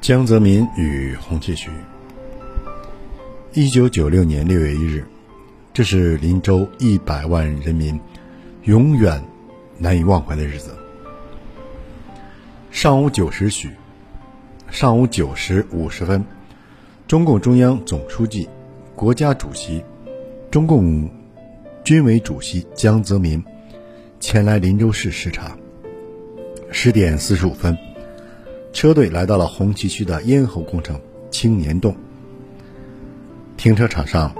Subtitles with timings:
[0.00, 1.68] 江泽民与洪七徐。
[3.52, 5.04] 一九九六年六月一日，
[5.74, 8.00] 这是林州一百万人民
[8.62, 9.22] 永远
[9.76, 10.74] 难以忘怀的日子。
[12.70, 13.68] 上午九时许，
[14.70, 16.24] 上午九时五十分，
[17.06, 18.48] 中共中央总书记、
[18.96, 19.84] 国家主席、
[20.50, 21.10] 中共
[21.84, 23.44] 军委主席江泽民
[24.18, 25.54] 前来林州市视察。
[26.70, 27.76] 十点四十五分，
[28.72, 31.94] 车队来到了红旗区的咽喉工程青年洞。
[33.56, 34.34] 停车场上，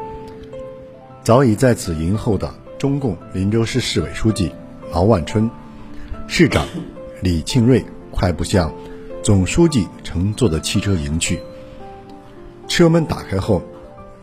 [1.23, 4.51] 早已在此迎候的中共林州市市委书记
[4.93, 5.51] 毛万春、
[6.27, 6.67] 市长
[7.21, 8.73] 李庆瑞快步向
[9.23, 11.41] 总书记乘坐的汽车迎去。
[12.67, 13.63] 车门打开后，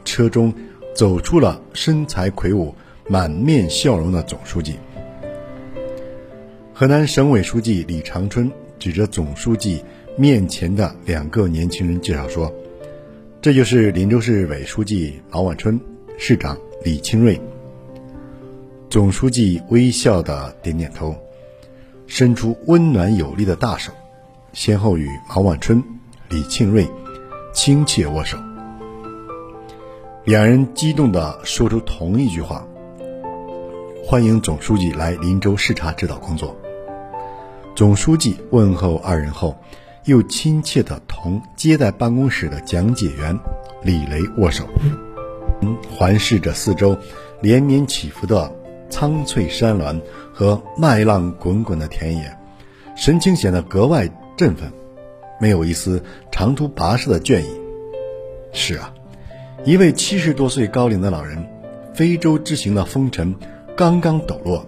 [0.04, 0.54] 车中
[0.96, 2.74] 走出了身材魁梧、
[3.08, 4.78] 满面笑容的总书记。
[6.74, 9.84] 河南省委书记李长春指着总书记
[10.20, 12.52] 面前的两个年轻人介绍说。
[13.40, 15.80] 这就是林州市委书记毛万春，
[16.18, 17.40] 市长李庆瑞。
[18.90, 21.16] 总书记微笑的点点头，
[22.08, 23.92] 伸出温暖有力的大手，
[24.54, 25.82] 先后与毛万春、
[26.30, 26.90] 李庆瑞
[27.54, 28.40] 亲切握手。
[30.26, 32.68] 两人激动地说出同一句话
[34.04, 36.58] ：“欢迎总书记来林州视察指导工作。”
[37.76, 39.56] 总书记问候二人后。
[40.08, 43.38] 又亲切地同接待办公室的讲解员
[43.84, 44.64] 李雷握手，
[45.94, 46.98] 环视着四周
[47.42, 48.50] 连绵起伏的
[48.90, 50.02] 苍翠山峦
[50.34, 52.38] 和麦浪滚滚的田野，
[52.96, 54.72] 神情显得格外振奋，
[55.42, 57.50] 没有一丝长途跋涉的倦意。
[58.54, 58.94] 是啊，
[59.66, 61.46] 一位七十多岁高龄的老人，
[61.94, 63.36] 非洲之行的风尘
[63.76, 64.66] 刚刚抖落，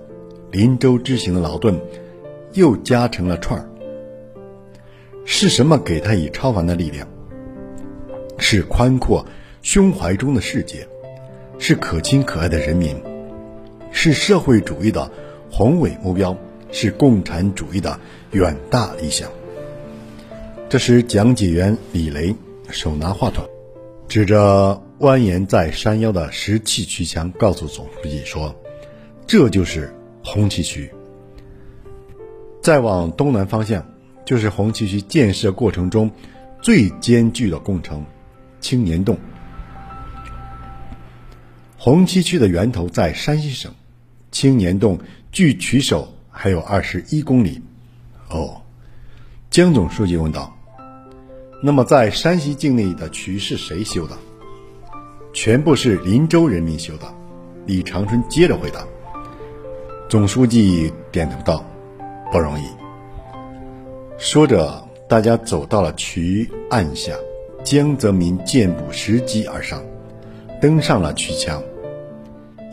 [0.52, 1.80] 林州之行的劳顿
[2.52, 3.69] 又加成了串儿。
[5.26, 7.08] 是什么给他以超凡的力量？
[8.38, 9.26] 是宽阔
[9.62, 10.88] 胸怀中的世界，
[11.58, 12.96] 是可亲可爱的人民，
[13.92, 15.12] 是社会主义的
[15.52, 16.36] 宏伟目标，
[16.72, 18.00] 是共产主义的
[18.32, 19.30] 远大理想。
[20.70, 22.34] 这时，讲解员李雷
[22.70, 23.44] 手拿话筒，
[24.08, 28.56] 指着蜿蜒在山腰的石砌渠墙，告诉总书记说
[29.28, 29.94] ：“这就是
[30.24, 30.90] 红旗渠。
[32.62, 33.86] 再往东南方向。”
[34.30, 36.12] 就是红旗渠建设过程中
[36.62, 38.06] 最艰巨的工程——
[38.62, 39.18] 青年洞。
[41.80, 43.74] 红旗渠的源头在山西省，
[44.30, 45.00] 青年洞
[45.32, 47.60] 距渠首还有二十一公里。
[48.30, 48.62] 哦，
[49.50, 50.56] 江总书记问道
[51.64, 54.16] ：“那么在山西境内的渠是谁修的？”
[55.34, 57.12] 全部是林州人民修的。
[57.66, 58.86] 李长春接着回答。
[60.08, 61.66] 总书记点头道
[62.32, 62.64] ：“不容易。”
[64.22, 67.14] 说着，大家走到了渠岸下，
[67.64, 69.82] 江泽民健步拾级而上，
[70.60, 71.64] 登上了渠墙。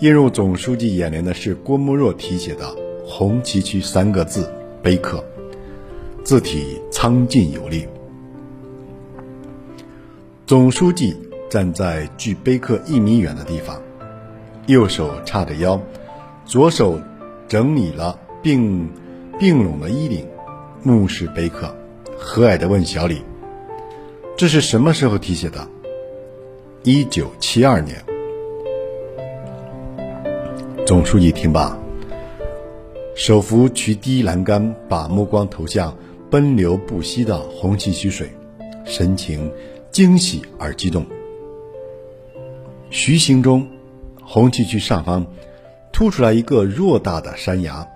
[0.01, 2.75] 映入总书记眼帘的是郭沫若题写的
[3.07, 4.53] “红旗渠”三个字
[4.83, 5.25] 碑刻，
[6.25, 7.87] 字体苍劲有力。
[10.49, 11.17] 总书记
[11.49, 13.81] 站在距碑刻一米远的地方，
[14.67, 15.81] 右手叉着腰，
[16.45, 17.01] 左手
[17.47, 18.91] 整理了并
[19.39, 20.27] 并拢的衣领。
[20.87, 21.75] 目视碑刻，
[22.17, 23.21] 和蔼地问小李
[24.39, 25.69] ：“这是什么时候题写的？”
[26.85, 28.01] 一九七二年。
[30.87, 31.77] 总书记听罢，
[33.17, 35.93] 手扶渠堤栏杆，把目光投向
[36.31, 38.31] 奔流不息的红旗渠水，
[38.85, 39.53] 神情
[39.91, 41.05] 惊喜而激动。
[42.91, 43.67] 徐行中，
[44.23, 45.27] 红旗渠上方
[45.93, 47.89] 突出来一个偌大的山崖，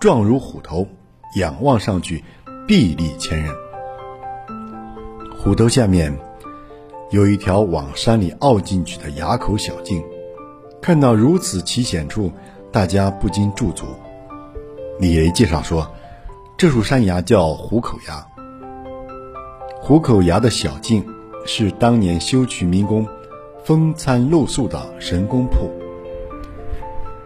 [0.00, 0.88] 状如虎头。
[1.34, 2.24] 仰望上去，
[2.66, 3.54] 臂力千仞。
[5.38, 6.18] 虎头下面
[7.10, 10.02] 有一条往山里凹进去的崖口小径。
[10.82, 12.32] 看到如此奇险处，
[12.72, 13.84] 大家不禁驻足。
[14.98, 15.88] 李雷介绍说
[16.58, 18.26] ：“这处山崖叫虎口崖。
[19.80, 21.06] 虎口崖的小径
[21.46, 23.06] 是当年修渠民工
[23.64, 25.70] 风餐露宿的神功铺。”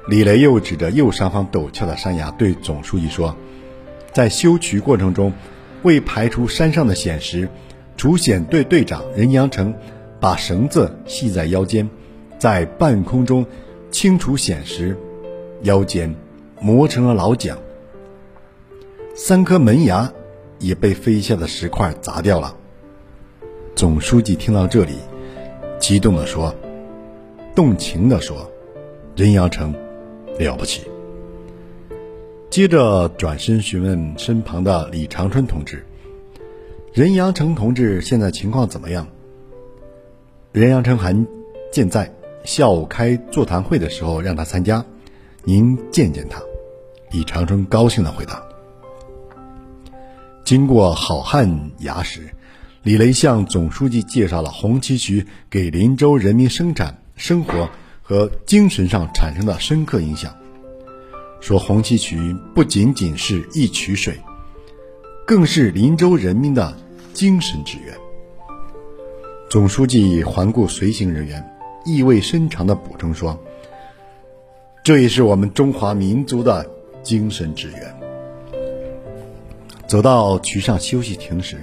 [0.08, 3.34] 李雷又指着右上方陡峭的山崖，对总书记说。
[4.14, 5.32] 在修渠过程中，
[5.82, 7.49] 为排除山上的险石，
[7.96, 9.75] 主险队队长任阳成
[10.20, 11.90] 把绳子系在腰间，
[12.38, 13.44] 在半空中
[13.90, 14.96] 清除险石，
[15.62, 16.14] 腰间
[16.61, 17.56] 磨成了老茧。
[19.16, 20.12] 三颗门牙
[20.61, 22.56] 也被飞下的石块砸掉了。
[23.75, 24.93] 总书记听到这里，
[25.81, 26.55] 激动地说
[27.52, 28.49] ：“动情地说，
[29.16, 29.75] 任阳成
[30.38, 30.82] 了不起。”
[32.54, 35.84] 接着转身询问身旁的李长春同志
[36.94, 39.08] ：“任阳成同志现在情况怎么样？
[40.52, 41.26] 任阳成还
[41.72, 42.14] 健在，
[42.44, 44.86] 下午开座谈会的时候让他参加，
[45.42, 46.40] 您见见他。
[47.10, 48.40] 李长春高兴地回答。
[50.44, 52.32] 经过好汉牙时，
[52.84, 57.68] 李雷向总书记介绍了红旗渠给林州人民生产生活
[58.00, 60.32] 和精神上产生的深刻影响。
[61.44, 64.19] 说红旗渠不仅仅是一渠水，
[65.26, 66.75] 更是林州人民的
[67.12, 67.94] 精神之源。
[69.50, 71.44] 总书记环顾随行人员，
[71.85, 73.38] 意味深长地补充说
[74.82, 76.67] ：“这也是我们中华民族的
[77.02, 77.94] 精神之源。”
[79.87, 81.62] 走到渠上休息亭时，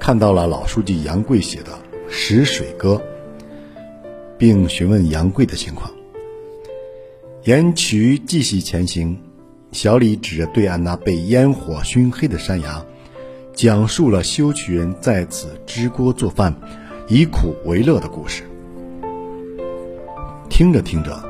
[0.00, 1.70] 看到了老书记杨贵写的
[2.10, 3.00] 《识水歌》，
[4.36, 5.88] 并询问杨贵的情况。
[7.46, 9.16] 沿渠继续前行，
[9.70, 12.84] 小李指着对岸那被烟火熏黑的山崖，
[13.54, 16.52] 讲述了修渠人在此支锅做饭，
[17.06, 18.42] 以苦为乐的故事。
[20.50, 21.24] 听着听着，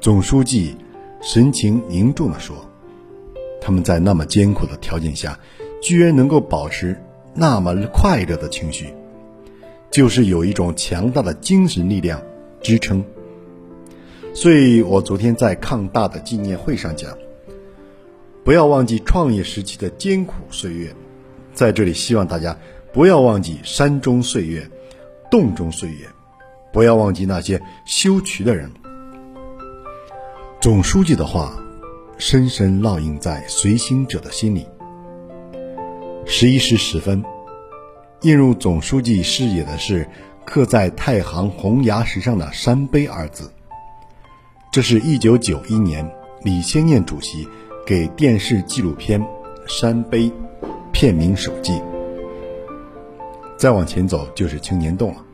[0.00, 0.74] 总书记
[1.20, 2.56] 神情凝重地说。
[3.60, 5.38] 他们在那么艰苦的条件下，
[5.82, 6.98] 居然能够保持
[7.34, 8.86] 那么快乐的情绪，
[9.90, 12.18] 就是有一种强大的精神力量
[12.62, 13.04] 支撑。
[14.34, 17.16] 所以我昨天在抗大的纪念会上讲，
[18.44, 20.94] 不要忘记创业时期的艰苦岁月，
[21.52, 22.56] 在这里希望大家
[22.92, 24.68] 不要忘记山中岁月、
[25.30, 26.06] 洞中岁月，
[26.72, 28.70] 不要忘记那些修渠的人。
[30.60, 31.58] 总书记的话。
[32.20, 34.66] 深深烙印在随行者的心里。
[36.26, 37.22] 十一时十分，
[38.22, 40.04] 映入总书记视野的是
[40.44, 43.52] 刻在太行红崖石上的“山碑”二字。
[44.70, 46.08] 这是一九九一年
[46.42, 47.48] 李先念主席
[47.86, 49.20] 给电视纪录片
[49.66, 50.24] 《山碑》
[50.92, 51.80] 片名手记。
[53.56, 55.24] 再往前走就是青年洞了。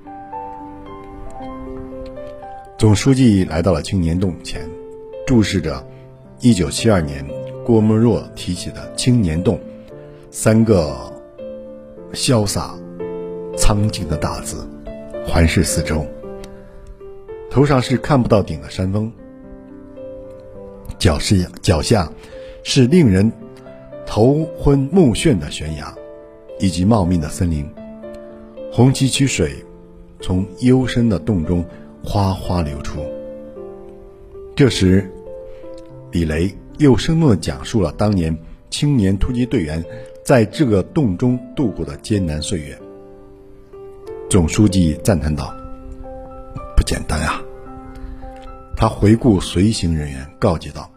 [2.78, 4.68] 总书记来到了青年洞前，
[5.26, 5.84] 注视着。
[6.40, 7.24] 一九七二年，
[7.64, 9.58] 郭沫若提起的“青年洞”
[10.30, 10.94] 三个
[12.12, 12.74] 潇洒、
[13.56, 14.68] 苍劲的大字，
[15.26, 16.04] 环视四周。
[17.50, 19.10] 头上是看不到顶的山峰，
[21.04, 22.10] 脚是脚下
[22.62, 23.30] 是令人
[24.06, 25.94] 头昏目眩的悬崖，
[26.58, 27.68] 以及茂密的森林。
[28.72, 29.62] 红旗渠水
[30.22, 31.62] 从幽深的洞中
[32.02, 33.04] 哗哗流出。
[34.56, 35.06] 这时。
[36.10, 38.34] 李雷又生动地讲述了当年
[38.70, 39.84] 青年突击队员
[40.24, 42.78] 在这个洞中度过的艰难岁月。
[44.30, 45.54] 总书记赞叹道
[46.74, 47.42] ：“不简单啊！”
[48.74, 50.88] 他回顾随行人员，告诫道：“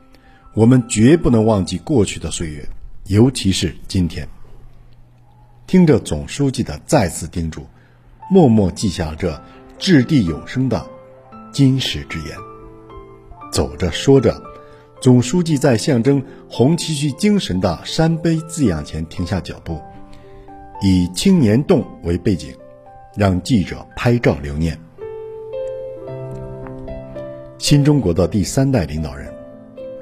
[0.57, 2.67] 我们绝不能忘记过去的岁月，
[3.05, 4.27] 尤其是今天。”
[5.67, 7.63] 听着总书记的再次叮嘱，
[8.31, 9.39] 默默记下这
[9.77, 10.83] 掷地有声的
[11.51, 12.35] 金石之言。
[13.51, 14.35] 走着说着。
[14.99, 19.79] 总书记在象征红旗渠精神的山碑字样前停下脚步，
[20.81, 22.51] 以青年洞为背景，
[23.15, 24.75] 让记者拍照留念。
[27.59, 29.31] 新中国的第三代领导人，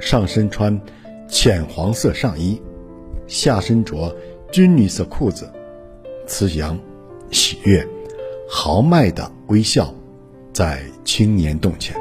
[0.05, 0.79] 上身穿
[1.27, 2.61] 浅黄色上衣，
[3.25, 4.15] 下身着
[4.51, 5.51] 军绿色裤子，
[6.27, 6.79] 慈祥、
[7.31, 7.83] 喜悦、
[8.47, 9.91] 豪迈的微笑，
[10.53, 11.99] 在青年洞前。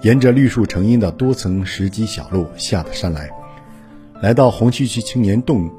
[0.00, 3.28] 沿着绿树成荫的多层石级小路下的山来，
[4.22, 5.70] 来到红旗渠青年洞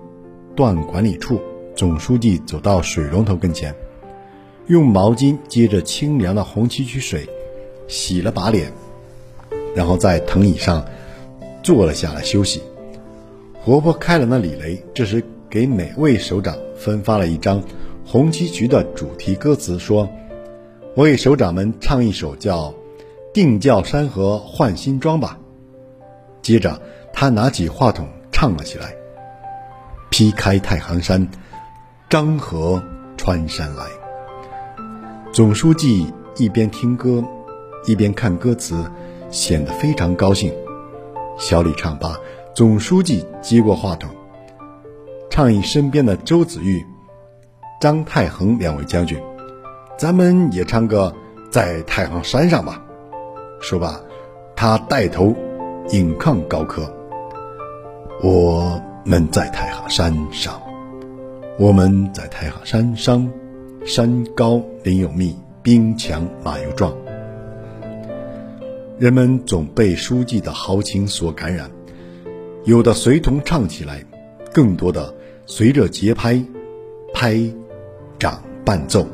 [0.56, 1.42] 段管理处，
[1.75, 3.74] 总书记走到水龙头跟前，
[4.68, 7.27] 用毛巾接着清凉的红旗渠水，
[7.88, 8.72] 洗了把脸，
[9.76, 10.86] 然后在藤椅上
[11.64, 12.62] 坐了下来休息。
[13.62, 17.62] 活泼开朗的李雷这时给每位首长分发了一张
[18.06, 20.10] 红旗渠的主题歌词，说
[20.96, 22.74] ：“我给首长们唱一首叫。”
[23.32, 25.38] 定教山河换新装吧。
[26.42, 26.82] 接着，
[27.14, 28.96] 他拿起话筒唱了起来
[30.10, 31.30] ：“劈开太行山，
[32.10, 32.84] 漳河
[33.18, 33.86] 穿山来。”
[35.32, 37.24] 总书记一边听歌，
[37.86, 38.84] 一边看歌词，
[39.29, 40.53] 显得非常高兴。
[41.38, 42.17] 小李唱罢，
[42.53, 44.09] 总书记接过话筒，
[45.29, 46.86] 倡议身边的周子玉、
[47.79, 49.17] 张太恒两位将军
[49.98, 51.13] ：“咱们也唱个
[51.50, 52.83] 在太行山上吧。”
[53.62, 54.00] 说罢，
[54.55, 55.33] 他带头
[55.91, 56.93] 引抗高歌
[58.21, 60.62] ：“我们在太行山上，
[61.57, 63.29] 我们在太行山上，
[63.86, 66.93] 山高林有密，兵强马又壮。”
[69.00, 71.72] 人们总被书记的豪情所感染，
[72.65, 74.03] 有的随同唱起来，
[74.51, 75.15] 更多的
[75.46, 76.44] 随着节拍，
[77.13, 77.39] 拍
[78.20, 79.08] 掌伴奏。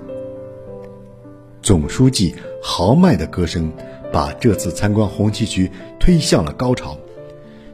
[1.62, 3.72] 总书记豪迈的歌声，
[4.12, 6.98] 把这次参观红旗渠推向了高潮，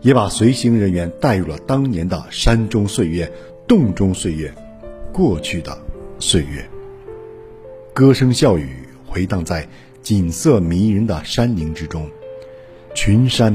[0.01, 3.31] 也把随行人员带入了当年的山中岁月、
[3.65, 4.53] 洞中岁月、
[5.13, 5.77] 过去的
[6.19, 6.69] 岁月。
[7.93, 9.65] 歌声笑语回荡在
[10.01, 12.09] 景色迷人的山林之中，
[12.95, 13.53] 群山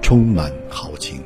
[0.00, 1.23] 充满豪情。